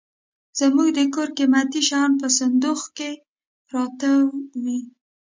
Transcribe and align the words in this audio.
زموږ 0.59 0.87
د 0.97 0.99
کور 1.15 1.29
قيمتي 1.37 1.81
شيان 1.89 2.11
په 2.21 2.27
صندوخ 2.37 2.81
کي 2.97 3.11
پراته 3.67 4.11
وي. 4.63 4.79